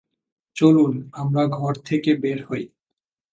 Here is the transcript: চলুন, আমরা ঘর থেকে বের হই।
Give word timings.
চলুন, 0.55 0.91
আমরা 1.13 1.43
ঘর 1.47 1.73
থেকে 1.85 2.11
বের 2.15 2.39
হই। 2.45 2.63